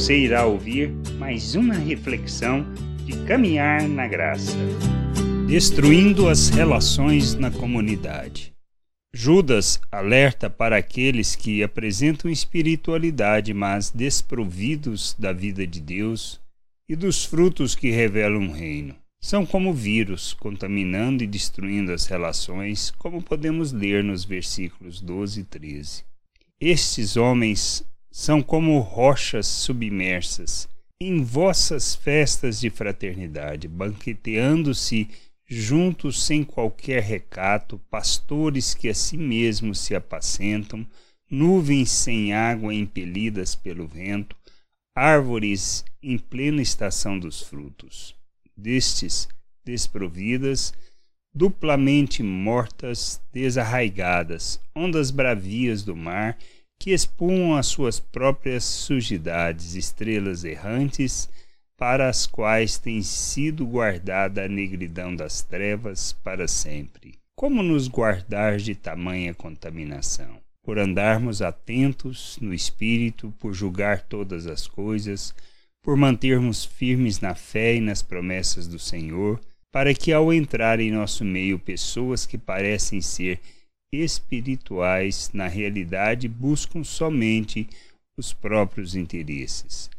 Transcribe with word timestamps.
você 0.00 0.16
irá 0.16 0.46
ouvir 0.46 0.90
mais 1.18 1.54
uma 1.54 1.74
reflexão 1.74 2.64
de 3.04 3.12
caminhar 3.26 3.86
na 3.86 4.08
graça. 4.08 4.56
Destruindo 5.46 6.26
as 6.26 6.48
relações 6.48 7.34
na 7.34 7.50
comunidade. 7.50 8.54
Judas 9.12 9.78
alerta 9.92 10.48
para 10.48 10.78
aqueles 10.78 11.36
que 11.36 11.62
apresentam 11.62 12.30
espiritualidade, 12.30 13.52
mas 13.52 13.90
desprovidos 13.90 15.14
da 15.18 15.34
vida 15.34 15.66
de 15.66 15.82
Deus 15.82 16.40
e 16.88 16.96
dos 16.96 17.26
frutos 17.26 17.74
que 17.74 17.90
revelam 17.90 18.48
o 18.48 18.52
reino. 18.52 18.96
São 19.20 19.44
como 19.44 19.74
vírus, 19.74 20.32
contaminando 20.32 21.22
e 21.22 21.26
destruindo 21.26 21.92
as 21.92 22.06
relações, 22.06 22.90
como 22.96 23.22
podemos 23.22 23.70
ler 23.70 24.02
nos 24.02 24.24
versículos 24.24 24.98
12 24.98 25.40
e 25.40 25.44
13. 25.44 26.04
Estes 26.58 27.18
homens 27.18 27.84
são 28.10 28.42
como 28.42 28.78
rochas 28.80 29.46
submersas 29.46 30.68
em 31.00 31.22
vossas 31.22 31.94
festas 31.94 32.60
de 32.60 32.68
fraternidade, 32.68 33.66
banqueteando-se 33.66 35.08
juntos 35.48 36.22
sem 36.22 36.44
qualquer 36.44 37.02
recato, 37.02 37.80
pastores 37.90 38.74
que 38.74 38.88
a 38.88 38.94
si 38.94 39.16
mesmos 39.16 39.80
se 39.80 39.94
apacentam, 39.94 40.86
nuvens 41.30 41.90
sem 41.90 42.34
água 42.34 42.74
impelidas 42.74 43.54
pelo 43.54 43.86
vento, 43.86 44.36
árvores 44.94 45.84
em 46.02 46.18
plena 46.18 46.60
estação 46.60 47.18
dos 47.18 47.40
frutos. 47.40 48.14
Destes, 48.54 49.26
desprovidas, 49.64 50.74
duplamente 51.32 52.22
mortas, 52.22 53.20
desarraigadas, 53.32 54.60
ondas 54.74 55.10
bravias 55.10 55.82
do 55.82 55.96
mar, 55.96 56.36
que 56.80 56.92
espumam 56.92 57.54
as 57.56 57.66
suas 57.66 58.00
próprias 58.00 58.64
sujidades, 58.64 59.74
estrelas 59.74 60.44
errantes, 60.44 61.28
para 61.76 62.08
as 62.08 62.26
quais 62.26 62.78
tem 62.78 63.02
sido 63.02 63.66
guardada 63.66 64.46
a 64.46 64.48
negridão 64.48 65.14
das 65.14 65.42
trevas 65.42 66.14
para 66.24 66.48
sempre. 66.48 67.18
Como 67.36 67.62
nos 67.62 67.86
guardar 67.86 68.56
de 68.56 68.74
tamanha 68.74 69.34
contaminação? 69.34 70.40
Por 70.62 70.78
andarmos 70.78 71.42
atentos 71.42 72.38
no 72.40 72.54
espírito, 72.54 73.32
por 73.38 73.52
julgar 73.52 74.00
todas 74.00 74.46
as 74.46 74.66
coisas, 74.66 75.34
por 75.82 75.98
mantermos 75.98 76.64
firmes 76.64 77.20
na 77.20 77.34
fé 77.34 77.74
e 77.74 77.80
nas 77.80 78.00
promessas 78.00 78.66
do 78.66 78.78
Senhor, 78.78 79.38
para 79.70 79.92
que 79.92 80.14
ao 80.14 80.32
entrar 80.32 80.80
em 80.80 80.90
nosso 80.90 81.26
meio 81.26 81.58
pessoas 81.58 82.24
que 82.24 82.38
parecem 82.38 83.02
ser 83.02 83.38
espirituais, 83.92 85.30
na 85.32 85.48
realidade 85.48 86.28
buscam 86.28 86.84
somente 86.84 87.68
os 88.16 88.32
próprios 88.32 88.94
interesses 88.94 89.90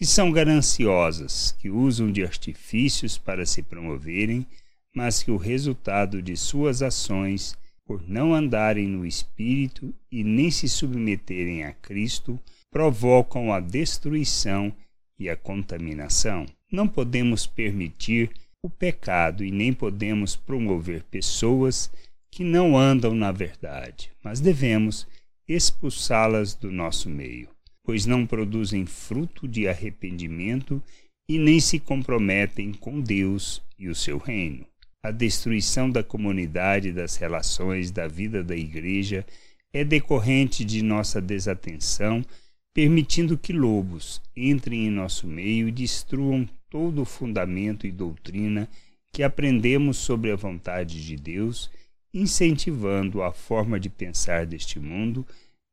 que 0.00 0.06
são 0.06 0.32
gananciosas, 0.32 1.54
que 1.58 1.68
usam 1.68 2.10
de 2.10 2.24
artifícios 2.24 3.18
para 3.18 3.44
se 3.44 3.62
promoverem, 3.62 4.46
mas 4.96 5.22
que 5.22 5.30
o 5.30 5.36
resultado 5.36 6.22
de 6.22 6.38
suas 6.38 6.80
ações, 6.80 7.54
por 7.84 8.02
não 8.08 8.32
andarem 8.32 8.86
no 8.86 9.04
espírito 9.04 9.94
e 10.10 10.24
nem 10.24 10.50
se 10.50 10.70
submeterem 10.70 11.64
a 11.64 11.74
Cristo, 11.74 12.40
provocam 12.70 13.52
a 13.52 13.60
destruição 13.60 14.74
e 15.18 15.28
a 15.28 15.36
contaminação. 15.36 16.46
Não 16.72 16.88
podemos 16.88 17.46
permitir 17.46 18.30
o 18.62 18.70
pecado 18.70 19.44
e 19.44 19.50
nem 19.50 19.70
podemos 19.70 20.34
promover 20.34 21.02
pessoas 21.10 21.92
que 22.30 22.44
não 22.44 22.76
andam 22.78 23.14
na 23.14 23.32
verdade, 23.32 24.10
mas 24.22 24.40
devemos 24.40 25.06
expulsá-las 25.48 26.54
do 26.54 26.70
nosso 26.70 27.08
meio 27.10 27.48
pois 27.90 28.06
não 28.06 28.26
produzem 28.26 28.86
fruto 28.86 29.48
de 29.48 29.66
arrependimento 29.66 30.80
e 31.28 31.38
nem 31.38 31.58
se 31.58 31.78
comprometem 31.78 32.72
com 32.72 33.00
Deus 33.00 33.62
e 33.76 33.88
o 33.88 33.94
seu 33.96 34.16
reino. 34.16 34.64
A 35.02 35.10
destruição 35.10 35.90
da 35.90 36.02
comunidade, 36.02 36.92
das 36.92 37.16
relações, 37.16 37.90
da 37.90 38.06
vida 38.06 38.44
da 38.44 38.54
igreja 38.54 39.26
é 39.72 39.82
decorrente 39.82 40.64
de 40.64 40.82
nossa 40.82 41.20
desatenção, 41.20 42.24
permitindo 42.74 43.38
que 43.38 43.52
lobos 43.52 44.20
entrem 44.36 44.86
em 44.86 44.90
nosso 44.90 45.26
meio 45.26 45.68
e 45.68 45.72
destruam 45.72 46.48
todo 46.70 47.02
o 47.02 47.04
fundamento 47.04 47.88
e 47.88 47.90
doutrina 47.90 48.68
que 49.12 49.24
aprendemos 49.24 49.96
sobre 49.96 50.30
a 50.30 50.36
vontade 50.36 51.04
de 51.04 51.16
Deus, 51.16 51.70
incentivando 52.12 53.22
a 53.22 53.32
forma 53.32 53.78
de 53.78 53.88
pensar 53.88 54.46
deste 54.46 54.78
mundo, 54.80 55.26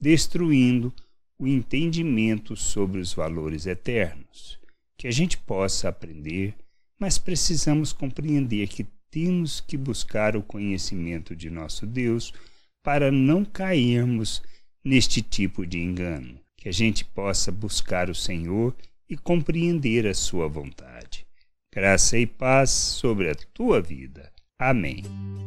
destruindo 0.00 0.92
o 1.38 1.46
entendimento 1.46 2.56
sobre 2.56 3.00
os 3.00 3.12
valores 3.12 3.66
eternos, 3.66 4.58
que 4.96 5.06
a 5.06 5.10
gente 5.10 5.36
possa 5.38 5.88
aprender, 5.88 6.54
mas 6.98 7.18
precisamos 7.18 7.92
compreender 7.92 8.68
que 8.68 8.86
temos 9.10 9.60
que 9.60 9.76
buscar 9.76 10.36
o 10.36 10.42
conhecimento 10.42 11.36
de 11.36 11.50
nosso 11.50 11.86
Deus 11.86 12.32
para 12.82 13.10
não 13.10 13.44
cairmos 13.44 14.42
neste 14.84 15.22
tipo 15.22 15.64
de 15.64 15.78
engano, 15.78 16.38
que 16.56 16.68
a 16.68 16.72
gente 16.72 17.04
possa 17.04 17.50
buscar 17.50 18.10
o 18.10 18.14
Senhor 18.14 18.74
e 19.08 19.16
compreender 19.16 20.06
a 20.06 20.14
sua 20.14 20.48
vontade. 20.48 21.26
Graça 21.72 22.18
e 22.18 22.26
paz 22.26 22.70
sobre 22.70 23.30
a 23.30 23.34
tua 23.34 23.80
vida. 23.80 24.32
Amém. 24.58 25.02